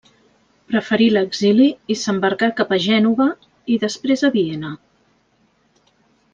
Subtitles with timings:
[0.69, 3.29] Preferí l'exili, i s'embarcà cap a Gènova,
[3.75, 4.73] i després a Viena.